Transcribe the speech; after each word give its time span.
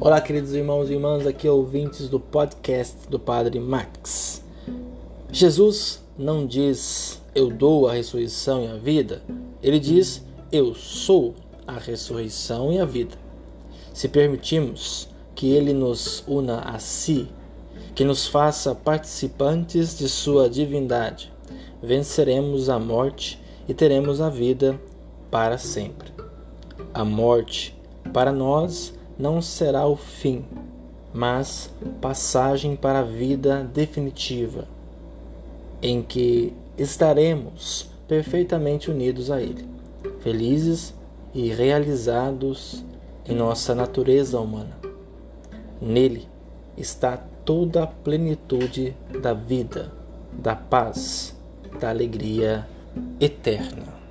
Olá, 0.00 0.20
queridos 0.20 0.52
irmãos 0.52 0.90
e 0.90 0.94
irmãs, 0.94 1.24
aqui 1.28 1.48
ouvintes 1.48 2.08
do 2.08 2.18
podcast 2.18 3.08
do 3.08 3.20
Padre 3.20 3.60
Max. 3.60 4.42
Jesus 5.30 6.02
não 6.18 6.44
diz 6.44 7.22
eu 7.36 7.48
dou 7.50 7.88
a 7.88 7.92
ressurreição 7.92 8.64
e 8.64 8.66
a 8.66 8.76
vida, 8.76 9.22
ele 9.62 9.78
diz 9.78 10.24
eu 10.50 10.74
sou 10.74 11.36
a 11.64 11.78
ressurreição 11.78 12.72
e 12.72 12.80
a 12.80 12.84
vida. 12.84 13.16
Se 13.94 14.08
permitirmos 14.08 15.08
que 15.36 15.52
ele 15.52 15.72
nos 15.72 16.24
una 16.26 16.62
a 16.62 16.80
si, 16.80 17.28
que 17.94 18.04
nos 18.04 18.26
faça 18.26 18.74
participantes 18.74 19.96
de 19.96 20.08
sua 20.08 20.50
divindade, 20.50 21.32
venceremos 21.80 22.68
a 22.68 22.78
morte 22.78 23.40
e 23.68 23.72
teremos 23.72 24.20
a 24.20 24.28
vida 24.28 24.78
para 25.30 25.56
sempre. 25.56 26.12
A 26.92 27.04
morte, 27.04 27.72
para 28.12 28.32
nós, 28.32 28.92
não 29.18 29.40
será 29.40 29.86
o 29.86 29.96
fim, 29.96 30.44
mas 31.12 31.70
passagem 32.00 32.76
para 32.76 33.00
a 33.00 33.04
vida 33.04 33.64
definitiva, 33.72 34.68
em 35.80 36.02
que 36.02 36.52
estaremos 36.76 37.90
perfeitamente 38.06 38.90
unidos 38.90 39.30
a 39.30 39.40
Ele, 39.40 39.68
felizes 40.20 40.94
e 41.34 41.48
realizados 41.48 42.84
em 43.28 43.34
nossa 43.34 43.74
natureza 43.74 44.38
humana. 44.38 44.76
Nele 45.80 46.28
está 46.76 47.16
toda 47.44 47.84
a 47.84 47.86
plenitude 47.86 48.94
da 49.22 49.32
vida, 49.32 49.92
da 50.32 50.54
paz, 50.54 51.34
da 51.80 51.90
alegria 51.90 52.66
eterna. 53.20 54.05